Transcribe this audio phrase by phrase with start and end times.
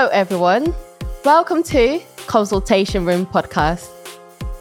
[0.00, 0.74] Hello, everyone.
[1.26, 3.86] Welcome to Consultation Room Podcast.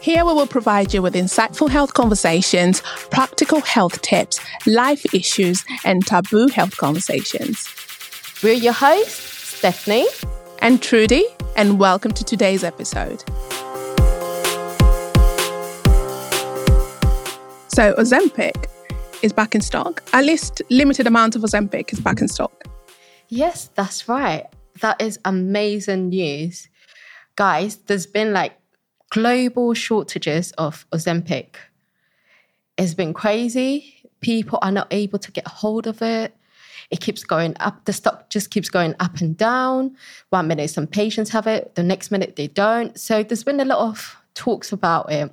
[0.02, 6.06] Here we will provide you with insightful health conversations, practical health tips, life issues, and
[6.06, 7.70] taboo health conversations.
[8.44, 9.14] We're your hosts,
[9.60, 10.08] Stephanie
[10.62, 11.24] and Trudy,
[11.56, 13.24] and welcome to today's episode.
[17.70, 18.66] So, Ozempic
[19.22, 20.04] is back in stock.
[20.12, 22.66] At least limited amount of Ozempic is back in stock.
[23.30, 24.46] Yes, that's right.
[24.82, 26.70] That is amazing news.
[27.36, 28.54] Guys, there's been like
[29.10, 31.56] global shortages of Ozempic.
[32.78, 33.96] It's been crazy.
[34.22, 36.36] People are not able to get hold of it.
[36.92, 37.86] It keeps going up.
[37.86, 39.96] The stock just keeps going up and down.
[40.30, 43.00] One minute some patients have it, the next minute they don't.
[43.00, 45.32] So there's been a lot of talks about it.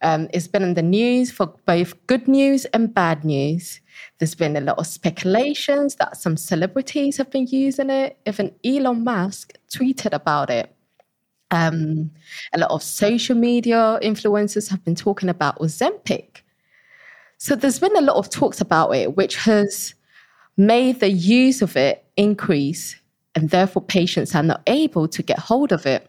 [0.00, 3.80] Um, it's been in the news for both good news and bad news.
[4.18, 8.18] There's been a lot of speculations that some celebrities have been using it.
[8.26, 10.74] Even Elon Musk tweeted about it.
[11.50, 12.10] Um,
[12.54, 16.42] a lot of social media influencers have been talking about Ozempic.
[17.36, 19.94] So there's been a lot of talks about it, which has
[20.56, 22.96] made the use of it increase,
[23.34, 26.08] and therefore patients are not able to get hold of it.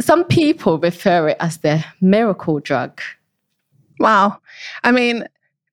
[0.00, 3.00] Some people refer it as the miracle drug.
[3.98, 4.38] Wow.
[4.84, 5.26] I mean,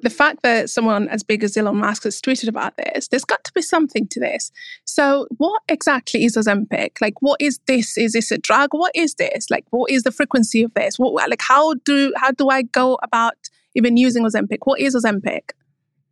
[0.03, 3.43] the fact that someone as big as Elon Musk has tweeted about this, there's got
[3.45, 4.51] to be something to this.
[4.85, 7.01] So, what exactly is Ozempic?
[7.01, 7.97] Like, what is this?
[7.97, 8.69] Is this a drug?
[8.73, 9.49] What is this?
[9.49, 10.99] Like, what is the frequency of this?
[10.99, 13.35] What, like, how do how do I go about
[13.75, 14.59] even using Ozempic?
[14.63, 15.51] What is Ozempic?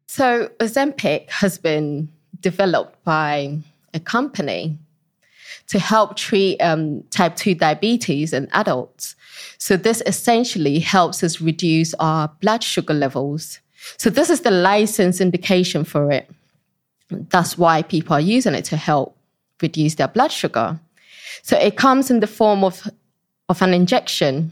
[0.08, 3.60] So, Ozempic has been developed by
[3.94, 4.78] a company
[5.68, 9.16] to help treat um, type 2 diabetes in adults.
[9.58, 13.60] So, this essentially helps us reduce our blood sugar levels.
[13.98, 16.30] So, this is the license indication for it.
[17.10, 19.18] That's why people are using it to help
[19.62, 20.80] reduce their blood sugar.
[21.42, 22.88] So, it comes in the form of,
[23.50, 24.52] of an injection.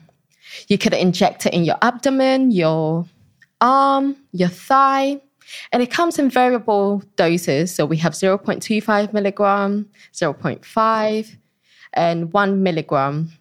[0.68, 3.06] You could inject it in your abdomen, your
[3.62, 5.22] arm, your thigh,
[5.72, 7.74] and it comes in variable doses.
[7.74, 11.36] So we have 0.25 milligram, 0.5,
[11.94, 13.32] and 1 milligram.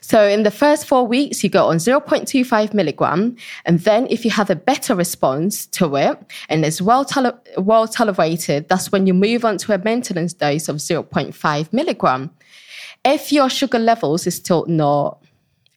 [0.00, 3.36] So in the first four weeks, you go on 0.25 milligram.
[3.64, 6.18] And then if you have a better response to it
[6.48, 7.06] and it's well,
[7.56, 12.30] well tolerated, that's when you move on to a maintenance dose of 0.5 milligram.
[13.04, 15.22] If your sugar levels is still not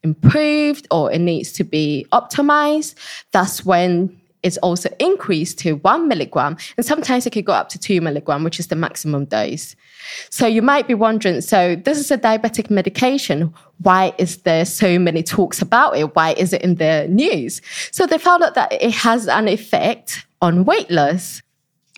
[0.03, 2.95] improved or it needs to be optimized,
[3.31, 6.57] that's when is also increased to one milligram.
[6.77, 9.75] And sometimes it could go up to two milligram, which is the maximum dose.
[10.29, 13.53] So you might be wondering, so this is a diabetic medication.
[13.79, 16.15] Why is there so many talks about it?
[16.15, 17.61] Why is it in the news?
[17.91, 21.41] So they found out that it has an effect on weight loss.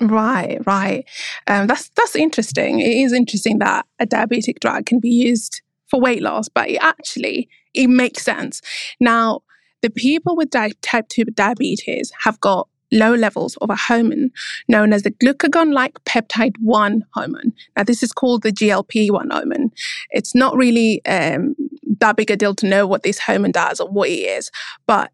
[0.02, 1.06] Right, right.
[1.48, 2.80] Um, that's that's interesting.
[2.80, 6.78] It is interesting that a diabetic drug can be used for weight loss, but it
[6.82, 8.62] actually it makes sense.
[9.00, 9.44] Now,
[9.84, 14.32] the people with di- type 2 diabetes have got low levels of a hormone
[14.68, 17.54] known as the glucagon like peptide 1 hormone.
[17.76, 19.72] Now, this is called the GLP 1 hormone.
[20.12, 21.56] It's not really um,
[22.00, 24.50] that big a deal to know what this hormone does or what it is,
[24.88, 25.12] but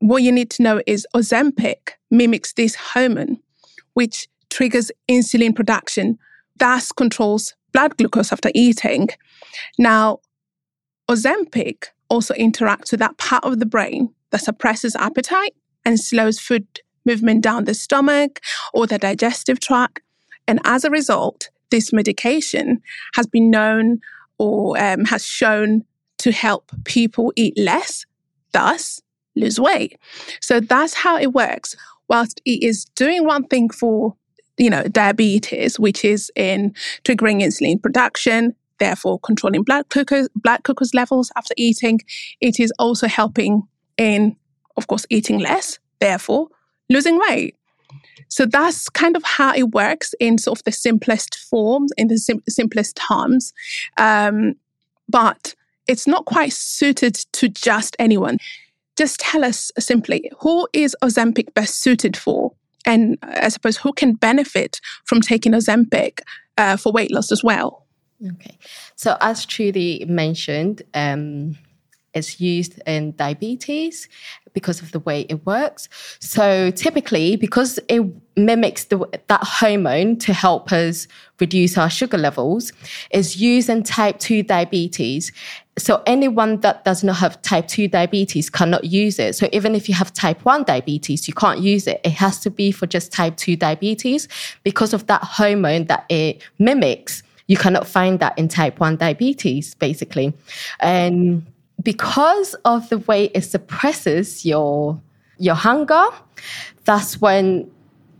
[0.00, 3.38] what you need to know is Ozempic mimics this hormone,
[3.94, 6.18] which triggers insulin production,
[6.56, 9.08] thus controls blood glucose after eating.
[9.78, 10.18] Now,
[11.08, 15.54] Ozempic also interacts with that part of the brain that suppresses appetite
[15.84, 16.66] and slows food
[17.06, 18.40] movement down the stomach
[18.74, 20.00] or the digestive tract.
[20.46, 22.82] And as a result, this medication
[23.14, 24.00] has been known
[24.38, 25.84] or um, has shown
[26.18, 28.04] to help people eat less,
[28.52, 29.00] thus
[29.36, 29.98] lose weight.
[30.40, 31.76] So that's how it works.
[32.08, 34.14] Whilst it is doing one thing for
[34.58, 40.92] you know diabetes, which is in triggering insulin production, therefore controlling blood glucose, blood glucose
[40.94, 42.00] levels after eating.
[42.40, 43.62] It is also helping
[43.96, 44.36] in,
[44.76, 46.48] of course, eating less, therefore
[46.88, 47.54] losing weight.
[48.28, 52.18] So that's kind of how it works in sort of the simplest forms, in the
[52.18, 53.52] sim- simplest terms.
[53.96, 54.54] Um,
[55.08, 55.54] but
[55.88, 58.38] it's not quite suited to just anyone.
[58.96, 62.52] Just tell us simply who is Ozempic best suited for?
[62.86, 66.20] And I suppose who can benefit from taking Ozempic
[66.56, 67.86] uh, for weight loss as well?
[68.26, 68.58] Okay.
[68.96, 71.56] So, as Trudy mentioned, um,
[72.12, 74.08] it's used in diabetes
[74.52, 75.88] because of the way it works.
[76.18, 78.02] So typically, because it
[78.36, 81.06] mimics the, that hormone to help us
[81.38, 82.72] reduce our sugar levels,
[83.12, 85.30] is used in type 2 diabetes.
[85.78, 89.36] So anyone that does not have type 2 diabetes cannot use it.
[89.36, 92.00] So even if you have type 1 diabetes, you can't use it.
[92.02, 94.26] It has to be for just type 2 diabetes
[94.64, 99.74] because of that hormone that it mimics you cannot find that in type 1 diabetes,
[99.74, 100.32] basically.
[100.78, 101.44] And
[101.82, 105.00] because of the way it suppresses your
[105.36, 106.04] your hunger,
[106.84, 107.68] that's when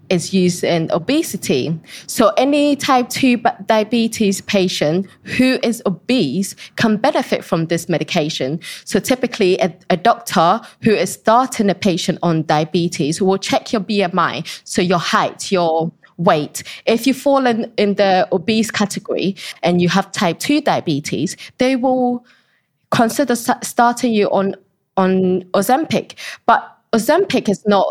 [0.09, 1.79] it's used in obesity.
[2.09, 3.37] So any type 2
[3.67, 8.59] diabetes patient who is obese can benefit from this medication.
[8.85, 13.83] So typically a, a, doctor who is starting a patient on diabetes will check your
[13.83, 16.63] BMI, so your height, your weight.
[16.87, 21.77] If you fall in, in the obese category and you have type 2 diabetes, they
[21.77, 22.25] will
[22.91, 24.55] consider starting you on
[24.97, 26.15] on Ozempic.
[26.47, 26.61] But
[26.93, 27.87] Ozempic is not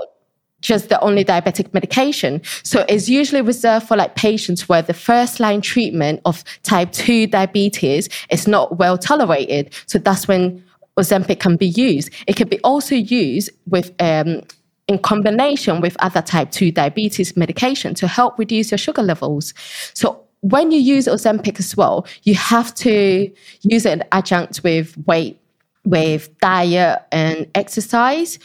[0.62, 2.42] just the only diabetic medication.
[2.64, 7.28] So it's usually reserved for like patients where the first line treatment of type 2
[7.28, 9.74] diabetes is not well tolerated.
[9.88, 10.64] So that's when
[10.98, 12.10] Ozempic can be used.
[12.28, 14.42] It can be also used with um,
[14.90, 19.54] in combination with other type 2 diabetes medication to help reduce your sugar levels.
[19.94, 23.32] So when you use Ozempic as well, you have to
[23.62, 25.40] use it in adjunct with weight,
[25.86, 28.40] with diet and exercise,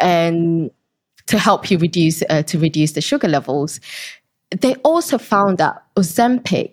[0.00, 0.70] and
[1.26, 3.78] to help you reduce uh, to reduce the sugar levels.
[4.58, 6.72] They also found that Ozempic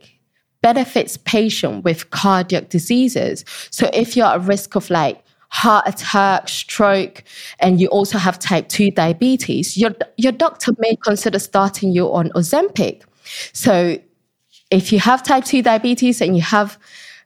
[0.61, 3.43] benefits patients with cardiac diseases.
[3.71, 5.21] So if you're at risk of like
[5.57, 7.23] heart attack, stroke,
[7.59, 12.29] and you also have type 2 diabetes, your, your doctor may consider starting you on
[12.29, 13.01] Ozempic.
[13.53, 13.97] So
[14.69, 16.77] if you have type 2 diabetes and you have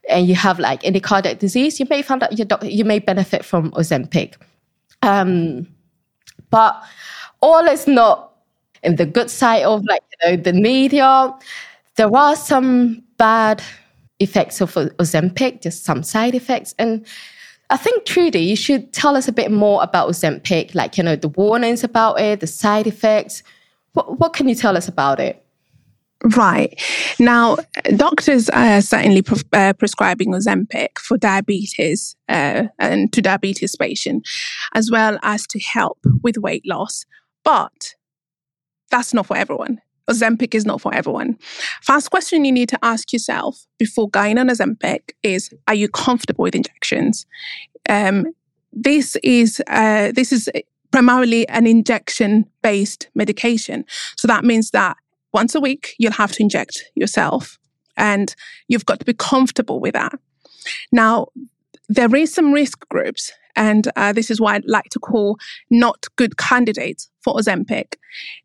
[0.10, 3.00] and you have like any cardiac disease, you may find out your doctor, you may
[3.00, 4.36] benefit from Ozempic.
[5.02, 5.68] Um,
[6.50, 6.82] but
[7.42, 8.32] all is not
[8.82, 11.34] in the good side of like you know the media.
[11.98, 13.62] There are some bad
[14.20, 17.06] effects of Ozempic, just some side effects, and
[17.72, 21.16] I think Trudy, you should tell us a bit more about Ozempic, like you know
[21.16, 23.44] the warnings about it, the side effects.
[23.94, 25.44] What, what can you tell us about it?
[26.36, 26.80] Right.
[27.18, 27.58] Now,
[27.96, 34.30] doctors are certainly pre- uh, prescribing Ozempic for diabetes uh, and to diabetes patients,
[34.74, 37.06] as well as to help with weight loss.
[37.44, 37.96] But
[38.92, 39.82] that's not for everyone.
[40.12, 41.38] Ozempic is not for everyone.
[41.82, 46.44] First question you need to ask yourself before going on Ozempic is: Are you comfortable
[46.44, 47.26] with injections?
[47.90, 48.28] Um,
[48.74, 50.50] this is uh, this is
[50.92, 53.86] primarily an injection based medication,
[54.18, 54.98] so that means that
[55.34, 57.58] once a week, you'll have to inject yourself
[57.98, 58.36] and
[58.68, 60.14] you've got to be comfortable with that.
[60.92, 61.28] Now,
[61.90, 65.38] there is some risk groups, and uh, this is why I'd like to call
[65.70, 67.96] not good candidates for Ozempic.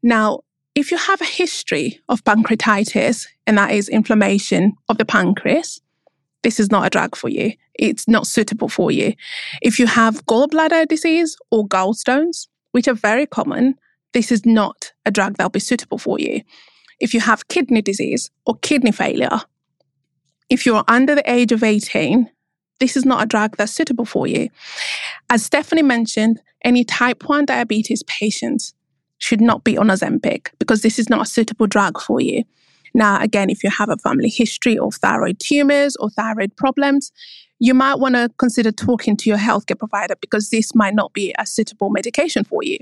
[0.03, 0.41] Now,
[0.77, 5.81] if you have a history of pancreatitis, and that is inflammation of the pancreas,
[6.43, 7.55] this is not a drug for you.
[7.75, 9.15] It's not suitable for you.
[9.63, 13.77] If you have gallbladder disease or gallstones, which are very common,
[14.13, 16.43] this is not a drug that'll be suitable for you
[17.01, 19.41] if you have kidney disease or kidney failure.
[20.49, 22.31] If you're under the age of 18,
[22.81, 24.51] this is not a drug that's suitable for you.
[25.31, 28.75] As Stephanie mentioned, any type 1 diabetes patients
[29.19, 32.45] should not be on Ozempic because this is not a suitable drug for you.
[32.95, 37.13] Now, again, if you have a family history of thyroid tumors or thyroid problems,
[37.59, 41.35] you might want to consider talking to your healthcare provider because this might not be
[41.39, 42.79] a suitable medication for you.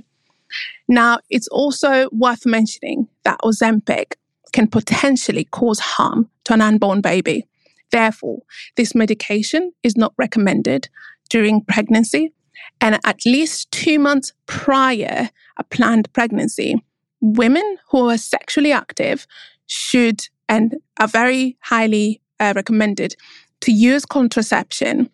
[0.88, 4.14] Now, it's also worth mentioning that Ozempic
[4.52, 7.47] can potentially cause harm to an unborn baby.
[7.90, 8.42] Therefore,
[8.76, 10.88] this medication is not recommended
[11.28, 12.32] during pregnancy
[12.80, 16.82] and at least two months prior a planned pregnancy.
[17.20, 19.26] Women who are sexually active
[19.66, 23.16] should and are very highly uh, recommended
[23.61, 25.08] to use contraception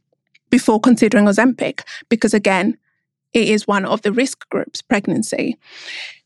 [0.51, 2.77] before considering Ozempic because again,
[3.33, 5.57] it is one of the risk groups, pregnancy.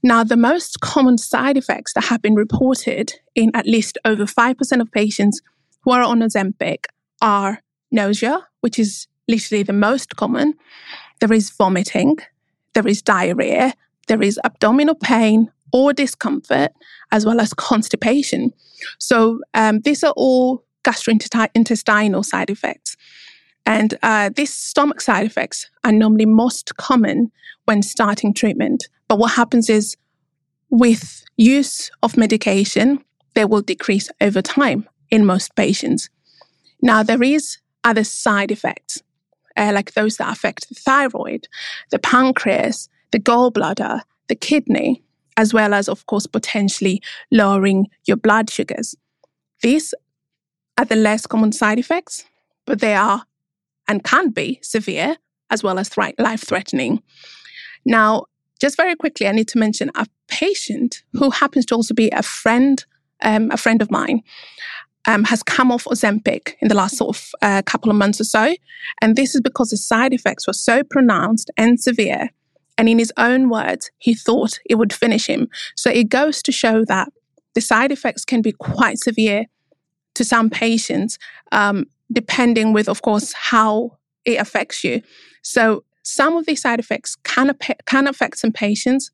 [0.02, 4.80] Now, the most common side effects that have been reported in at least over 5%
[4.80, 5.42] of patients
[5.83, 6.87] who are on Ozempic
[7.21, 7.61] are
[7.92, 10.54] nausea, which is literally the most common.
[11.25, 12.19] There is vomiting,
[12.75, 13.73] there is diarrhea,
[14.09, 16.73] there is abdominal pain or discomfort,
[17.12, 18.52] as well as constipation.
[18.99, 22.99] So, um, these are all gastrointestinal side effects.
[23.64, 27.33] And uh, these stomach side effects are normally most common
[27.64, 28.87] when starting treatment.
[29.09, 29.97] But what happens is
[30.69, 33.02] with use of medication,
[33.33, 36.11] they will decrease over time in most patients.
[36.83, 39.02] Now, there is other side effects,
[39.56, 41.49] uh, like those that affect the thyroid,
[41.90, 45.02] the pancreas, the gallbladder, the kidney,
[45.37, 48.94] as well as, of course, potentially lowering your blood sugars.
[49.62, 49.94] These
[50.78, 52.25] are the less common side effects,
[52.66, 53.25] but they are
[53.88, 55.16] and can be severe
[55.50, 57.02] as well as life threatening.
[57.84, 58.25] Now,
[58.61, 62.23] just very quickly, I need to mention a patient who happens to also be a
[62.23, 62.84] friend,
[63.23, 64.23] um, a friend of mine.
[65.06, 68.25] Um, has come off Ozempic in the last sort of uh, couple of months or
[68.25, 68.54] so.
[69.00, 72.30] And this is because the side effects were so pronounced and severe.
[72.76, 75.49] And in his own words, he thought it would finish him.
[75.76, 77.12] So it goes to show that
[77.54, 79.46] the side effects can be quite severe
[80.14, 81.18] to some patients,
[81.52, 85.02] um, depending with, of course, how it affects you.
[85.42, 87.56] So some of these side effects can,
[87.87, 89.11] can affect some patients,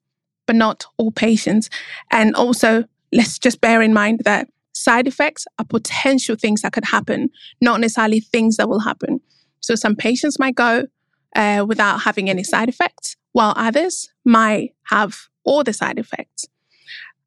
[0.47, 1.69] but not all patients.
[2.11, 4.49] And also, let's just bear in mind that
[4.81, 7.29] Side effects are potential things that could happen,
[7.61, 9.21] not necessarily things that will happen.
[9.61, 10.87] So some patients might go
[11.37, 16.47] uh, without having any side effects, while others might have all the side effects.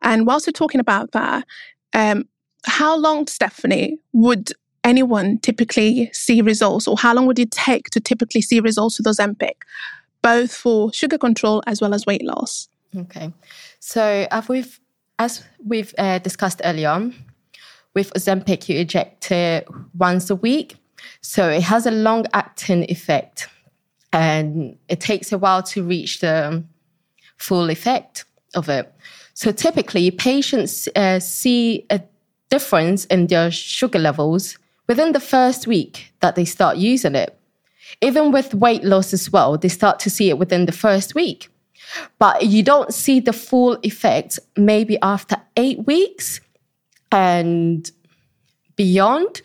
[0.01, 1.45] And whilst we're talking about that,
[1.93, 2.27] um,
[2.65, 4.51] how long, Stephanie, would
[4.83, 9.05] anyone typically see results, or how long would it take to typically see results with
[9.05, 9.57] Ozempic,
[10.23, 12.67] both for sugar control as well as weight loss?
[12.95, 13.31] Okay,
[13.79, 14.79] so as we've
[15.19, 17.13] as we've uh, discussed earlier on,
[17.93, 20.77] with Ozempic, you inject it once a week.
[21.21, 23.47] So it has a long acting effect
[24.11, 26.63] and it takes a while to reach the
[27.37, 28.93] full effect of it.
[29.33, 32.01] So typically, patients uh, see a
[32.49, 34.57] difference in their sugar levels
[34.87, 37.37] within the first week that they start using it.
[38.01, 41.49] Even with weight loss as well, they start to see it within the first week.
[42.19, 46.39] But you don't see the full effect maybe after eight weeks
[47.13, 47.89] and
[48.75, 49.41] beyond.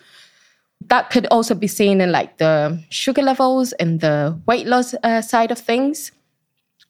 [0.87, 5.21] That could also be seen in like the sugar levels and the weight loss uh,
[5.21, 6.13] side of things.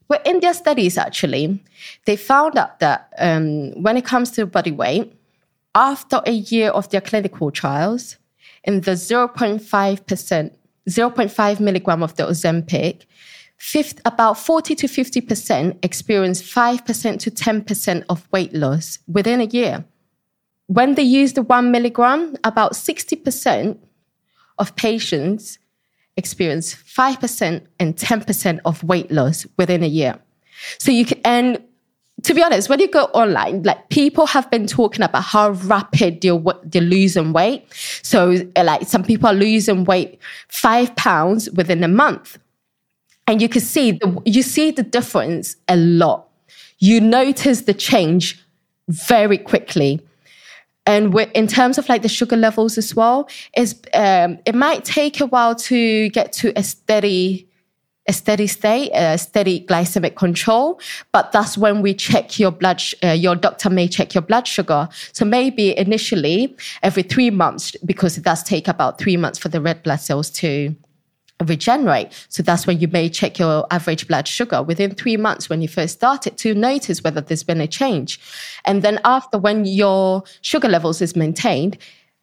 [0.06, 1.62] But in their studies, actually,
[2.06, 5.12] they found out that um, when it comes to body weight,
[5.75, 8.16] after a year of their clinical trials,
[8.64, 9.61] in the 0.5%,
[10.88, 13.04] 0.5 milligram of the Ozempic,
[13.58, 19.85] 50, about 40 to 50% experienced 5% to 10% of weight loss within a year
[20.69, 23.79] when they use the one milligram, about 60%
[24.59, 25.59] of patients
[26.17, 30.19] experience 5% and 10% of weight loss within a year.
[30.79, 31.63] So you can, and
[32.25, 36.21] to be honest, when you go online, like people have been talking about how rapid
[36.21, 37.65] they're, they're losing weight.
[38.03, 42.39] So uh, like some people are losing weight five pounds within a month.
[43.29, 46.29] And you can see the, you see the difference a lot.
[46.79, 48.43] You notice the change
[48.89, 50.01] very quickly.
[50.88, 55.21] And in terms of like the sugar levels as well, is um, it might take
[55.21, 57.45] a while to get to a steady
[58.09, 60.80] a steady state, a steady glycemic control.
[61.12, 64.88] But that's when we check your blood, uh, your doctor may check your blood sugar.
[65.12, 69.61] So maybe initially every three months, because it does take about three months for the
[69.61, 70.75] red blood cells to
[71.45, 72.09] regenerate.
[72.28, 75.68] So that's when you may check your average blood sugar within three months when you
[75.68, 78.21] first started to notice whether there's been a change.
[78.64, 81.78] And then after when your sugar levels is maintained,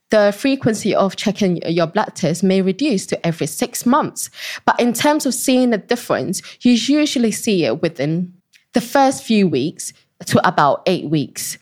[0.10, 4.30] the frequency of checking your blood test may reduce to every six months.
[4.66, 8.34] But in terms of seeing a difference, you usually see it within
[8.74, 9.94] the first few weeks
[10.26, 11.58] to about eight weeks.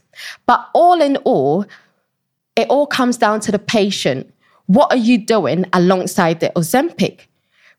[0.46, 1.66] But all in all,
[2.56, 4.32] it all comes down to the patient.
[4.66, 7.28] What are you doing alongside the Ozempic?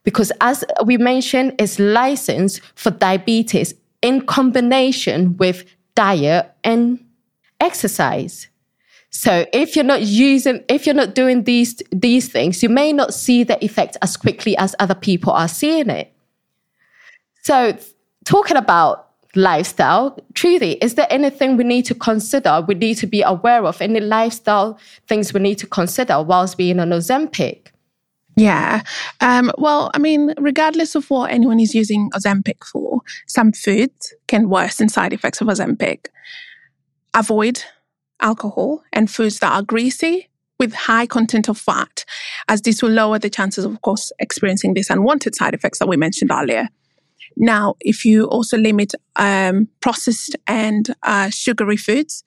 [0.05, 7.05] Because as we mentioned, it's licensed for diabetes in combination with diet and
[7.59, 8.49] exercise.
[9.11, 13.15] So if you're not using, if you're not doing these, these things, you may not
[13.15, 16.13] see the effect as quickly as other people are seeing it.
[17.43, 17.77] So
[18.25, 23.23] talking about lifestyle, Trudy, is there anything we need to consider, we need to be
[23.23, 27.69] aware of, any lifestyle things we need to consider whilst being on Ozempic?
[28.37, 28.83] Yeah.
[29.21, 34.49] Um, well, I mean, regardless of what anyone is using Ozempic for, some foods can
[34.49, 36.07] worsen side effects of Ozempic.
[37.15, 37.63] Avoid
[38.21, 42.05] alcohol and foods that are greasy with high content of fat,
[42.49, 45.89] as this will lower the chances of, of course, experiencing these unwanted side effects that
[45.89, 46.69] we mentioned earlier.
[47.37, 52.25] Now, if you also limit um, processed and uh, sugary foods,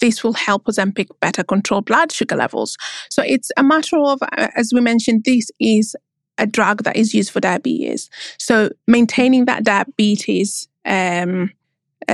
[0.00, 2.76] this will help Ozempic better control blood sugar levels.
[3.10, 5.96] So it's a matter of, uh, as we mentioned, this is
[6.38, 8.08] a drug that is used for diabetes.
[8.38, 11.50] So maintaining that diabetes um,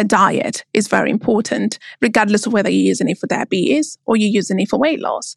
[0.06, 4.58] diet is very important, regardless of whether you're using it for diabetes or you're using
[4.58, 5.36] it for weight loss.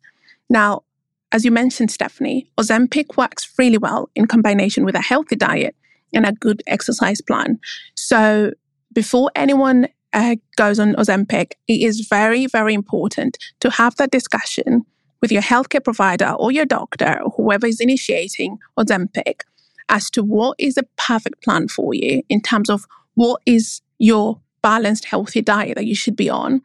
[0.50, 0.84] Now,
[1.32, 5.76] as you mentioned, Stephanie, Ozempic works really well in combination with a healthy diet
[6.14, 7.60] and a good exercise plan.
[7.96, 8.54] So
[8.94, 14.86] before anyone uh, goes on Ozempic, it is very, very important to have that discussion
[15.22, 19.42] with your healthcare provider or your doctor or whoever is initiating Ozempic
[19.90, 22.86] as to what is the perfect plan for you in terms of
[23.16, 26.62] what is your balanced, healthy diet that you should be on,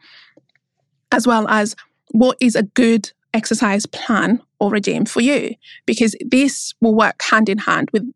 [1.12, 1.76] as well as
[2.10, 5.54] what is a good exercise plan or regime for you
[5.86, 8.06] because this will work hand in hand with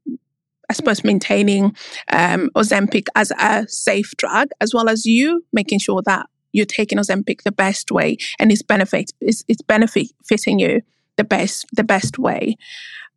[0.69, 1.77] I suppose maintaining
[2.13, 6.99] um, Ozempic as a safe drug, as well as you making sure that you're taking
[6.99, 10.81] Ozempic the best way and it's benefit it's, it's benefiting you
[11.17, 12.57] the best the best way.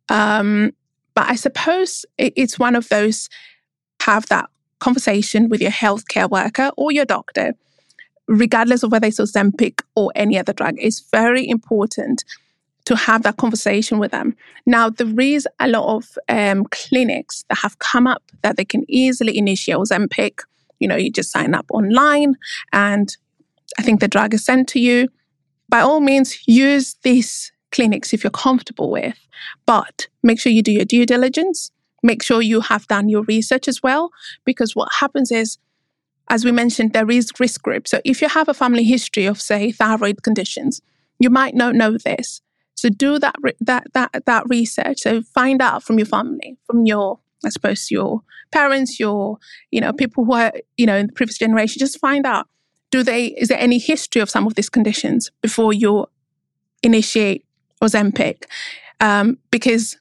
[0.08, 0.72] Um,
[1.14, 3.28] but I suppose it, it's one of those
[4.02, 7.54] have that conversation with your healthcare worker or your doctor,
[8.28, 10.74] regardless of whether it's Ozempic or any other drug.
[10.78, 12.24] It's very important
[12.90, 14.34] to have that conversation with them.
[14.66, 18.84] Now, there is a lot of um, clinics that have come up that they can
[18.88, 20.40] easily initiate Ozempic.
[20.80, 22.34] You know, you just sign up online
[22.72, 23.16] and
[23.78, 25.08] I think the drug is sent to you.
[25.68, 29.16] By all means, use these clinics if you're comfortable with,
[29.66, 31.70] but make sure you do your due diligence.
[32.02, 34.10] Make sure you have done your research as well,
[34.44, 35.58] because what happens is,
[36.28, 37.86] as we mentioned, there is risk group.
[37.86, 40.82] So if you have a family history of, say, thyroid conditions,
[41.20, 42.40] you might not know this.
[42.80, 45.00] So do that that that that research.
[45.00, 48.22] So find out from your family, from your I suppose your
[48.52, 49.36] parents, your
[49.70, 51.78] you know people who are you know in the previous generation.
[51.78, 52.48] Just find out
[52.90, 56.06] do they is there any history of some of these conditions before you
[56.82, 57.44] initiate
[57.82, 58.44] Ozempic,
[59.00, 59.98] um, because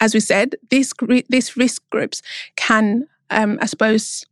[0.00, 0.92] as we said, these
[1.28, 2.22] these risk groups
[2.56, 4.26] can um, I suppose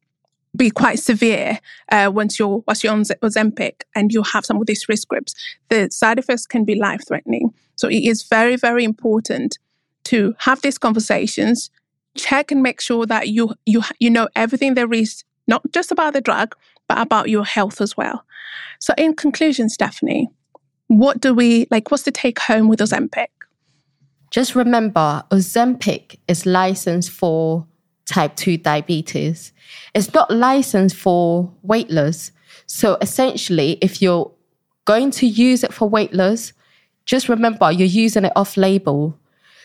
[0.59, 1.59] be quite severe
[1.91, 5.35] uh, once you're once you're on Ozempic and you have some of these risk groups.
[5.69, 7.55] The side effects can be life threatening.
[7.77, 9.59] So it is very very important
[10.05, 11.71] to have these conversations,
[12.17, 16.13] check and make sure that you you you know everything there is, not just about
[16.13, 16.55] the drug,
[16.89, 18.25] but about your health as well.
[18.81, 20.29] So in conclusion, Stephanie,
[20.89, 21.91] what do we like?
[21.91, 23.29] What's the take home with Ozempic?
[24.31, 27.67] Just remember, Ozempic is licensed for
[28.09, 29.53] type 2 diabetes.
[29.95, 32.33] It's not licensed for weight loss.
[32.67, 34.31] So essentially, if you're
[34.85, 36.53] going to use it for weight loss,
[37.05, 39.19] just remember you're using it off label.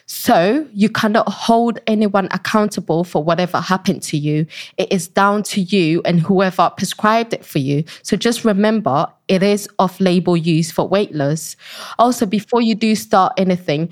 [0.06, 4.46] So you cannot hold anyone accountable for whatever happened to you.
[4.78, 7.86] It is down to you and whoever prescribed it for you.
[8.02, 11.56] So just remember it is off label use for weight loss.
[11.98, 13.90] Also, before you do start anything,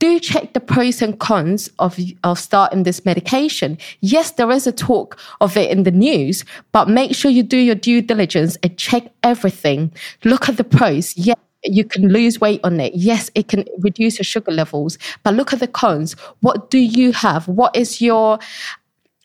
[0.00, 3.78] do check the pros and cons of, of starting this medication.
[4.00, 7.58] Yes, there is a talk of it in the news, but make sure you do
[7.58, 9.92] your due diligence and check everything.
[10.24, 11.16] Look at the pros.
[11.16, 12.94] Yes, you can lose weight on it.
[12.94, 16.14] Yes, it can reduce your sugar levels, but look at the cons.
[16.40, 17.46] What do you have?
[17.46, 18.38] What is your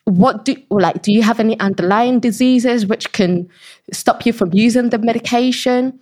[0.04, 3.48] what do like do you have any underlying diseases which can
[3.92, 5.98] stop you from using the medication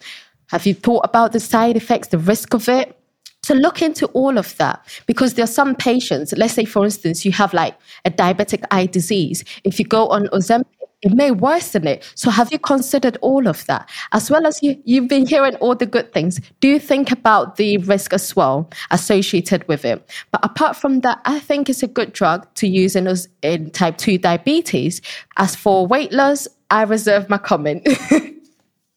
[0.48, 2.98] have you thought about the side effects the risk of it
[3.44, 7.26] so look into all of that because there are some patients, let's say, for instance,
[7.26, 7.76] you have like
[8.06, 9.44] a diabetic eye disease.
[9.64, 10.64] If you go on Ozempic,
[11.02, 12.10] it may worsen it.
[12.14, 13.90] So have you considered all of that?
[14.12, 16.40] As well as you, you've been hearing all the good things.
[16.60, 20.10] Do you think about the risk as well associated with it?
[20.32, 23.98] But apart from that, I think it's a good drug to use in, in type
[23.98, 25.02] 2 diabetes.
[25.36, 27.86] As for weight loss, I reserve my comment.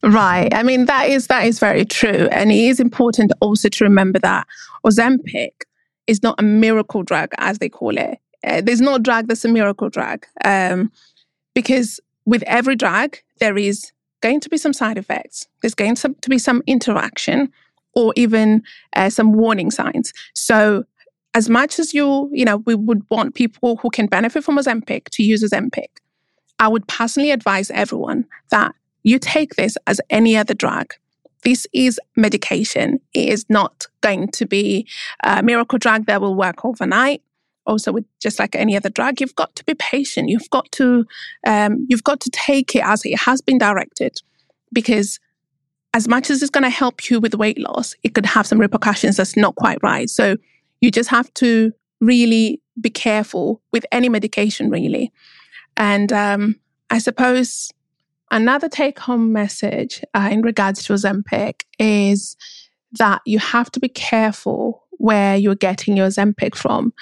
[0.03, 0.53] Right.
[0.53, 2.27] I mean, that is that is very true.
[2.31, 4.45] And it is important also to remember that
[4.86, 5.51] Ozempic
[6.05, 8.19] is not a miracle drug, as they call it.
[8.43, 10.25] Uh, there's no drug that's a miracle drug.
[10.45, 10.91] Um,
[11.53, 15.47] because with every drug, there is going to be some side effects.
[15.62, 17.51] There's going to be some interaction
[17.93, 18.62] or even
[18.95, 20.13] uh, some warning signs.
[20.36, 20.83] So
[21.33, 25.05] as much as you, you know, we would want people who can benefit from Ozempic
[25.10, 25.88] to use Ozempic,
[26.60, 28.73] I would personally advise everyone that
[29.08, 30.93] you take this as any other drug.
[31.43, 33.00] This is medication.
[33.13, 34.86] It is not going to be
[35.24, 37.22] a miracle drug that will work overnight.
[37.65, 40.28] Also, with just like any other drug, you've got to be patient.
[40.28, 41.06] You've got to
[41.46, 44.20] um, you've got to take it as it has been directed,
[44.74, 45.20] because
[45.93, 48.60] as much as it's going to help you with weight loss, it could have some
[48.60, 50.10] repercussions that's not quite right.
[50.10, 50.36] So
[50.82, 55.13] you just have to really be careful with any medication, really.
[55.78, 57.72] And um, I suppose
[58.31, 62.35] Another take home message uh, in regards to Ozempic is
[62.93, 66.93] that you have to be careful where you're getting your Ozempic from.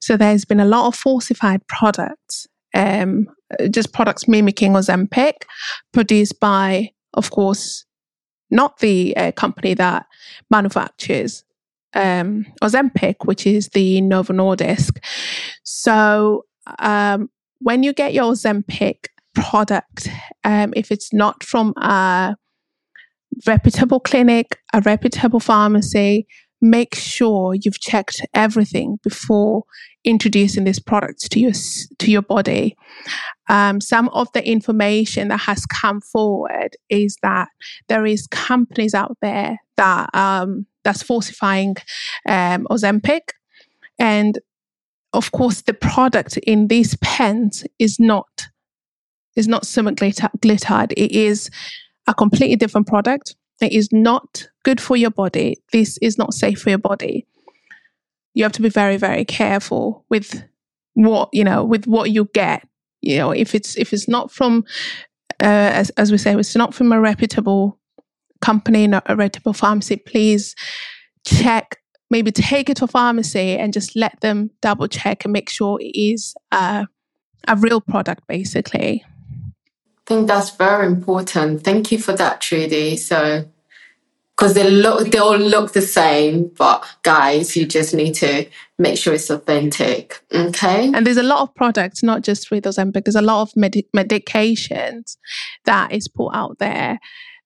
[0.00, 3.26] So there's been a lot of falsified products, um,
[3.70, 5.32] just products mimicking Ozempic,
[5.92, 7.84] produced by, of course,
[8.50, 10.06] not the uh, company that
[10.50, 11.44] manufactures
[11.94, 14.98] um, Ozempic, which is the Novo Nordisk.
[15.64, 16.44] So
[16.78, 17.30] um,
[17.60, 20.08] when you get your Ozempic product,
[20.44, 22.36] um, if it's not from a
[23.46, 26.26] reputable clinic, a reputable pharmacy,
[26.60, 29.64] make sure you've checked everything before
[30.04, 31.52] introducing this product to your
[31.98, 32.76] to your body.
[33.48, 37.48] Um, some of the information that has come forward is that
[37.88, 41.76] there is companies out there that um, that's falsifying
[42.28, 43.20] um, Ozempic.
[43.98, 44.38] And
[45.12, 48.48] of course, the product in these pens is not
[49.36, 50.92] is not semaglutide.
[50.96, 51.50] It is
[52.06, 53.36] a completely different product.
[53.60, 55.56] It is not good for your body.
[55.72, 57.26] This is not safe for your body.
[58.34, 60.42] You have to be very, very careful with
[60.94, 62.66] what you know with what you get.
[63.02, 64.64] You know, if it's if it's not from,
[65.40, 67.78] uh, as as we say, it's not from a reputable
[68.40, 69.96] company, not a reputable pharmacy.
[69.96, 70.54] Please
[71.26, 71.76] check.
[72.12, 75.78] Maybe take it to a pharmacy and just let them double check and make sure
[75.80, 76.86] it is uh,
[77.46, 79.04] a real product, basically
[80.10, 81.62] think that's very important.
[81.62, 82.96] Thank you for that, Trudy.
[82.96, 83.44] So,
[84.36, 88.46] because they look, they all look the same, but guys, you just need to
[88.76, 90.20] make sure it's authentic.
[90.34, 90.90] Okay.
[90.92, 93.04] And there's a lot of products, not just with those Ozempic.
[93.04, 95.16] There's a lot of med- medications
[95.64, 96.98] that is put out there.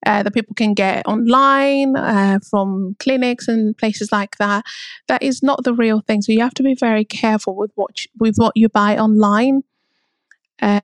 [0.07, 4.63] Uh, that people can get online uh, from clinics and places like that.
[5.09, 6.21] That is not the real thing.
[6.21, 9.63] So you have to be very careful with what you, with what you buy online.
[10.61, 10.81] Uh,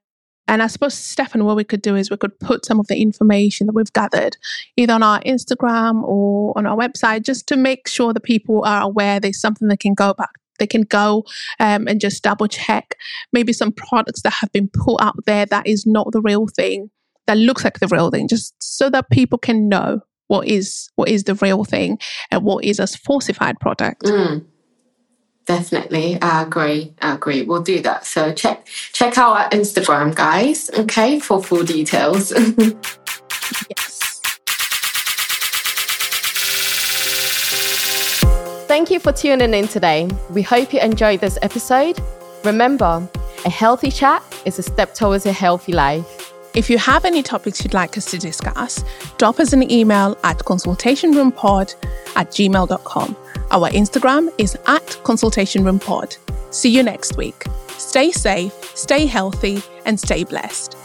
[0.50, 3.00] and I suppose, Stefan, what we could do is we could put some of the
[3.00, 4.36] information that we've gathered
[4.76, 8.82] either on our Instagram or on our website just to make sure that people are
[8.82, 10.30] aware there's something they can go back.
[10.58, 11.24] They can go
[11.60, 12.96] um, and just double check
[13.32, 16.90] maybe some products that have been put out there that is not the real thing,
[17.28, 21.08] that looks like the real thing, just so that people can know what is what
[21.08, 21.96] is the real thing
[22.32, 24.02] and what is a falsified product.
[24.02, 24.44] Mm.
[25.50, 26.92] Definitely, I agree.
[27.02, 27.42] I agree.
[27.42, 28.06] We'll do that.
[28.06, 30.70] So check check out our Instagram, guys.
[30.78, 32.30] Okay, for full details.
[33.68, 34.20] yes.
[38.68, 40.08] Thank you for tuning in today.
[40.30, 42.00] We hope you enjoyed this episode.
[42.44, 43.08] Remember,
[43.44, 46.32] a healthy chat is a step towards a healthy life.
[46.54, 48.84] If you have any topics you'd like us to discuss,
[49.18, 51.74] drop us an email at consultationroompod
[52.14, 53.16] at gmail.com.
[53.52, 56.16] Our Instagram is at Consultation Room Pod.
[56.50, 57.46] See you next week.
[57.70, 60.76] Stay safe, stay healthy, and stay blessed.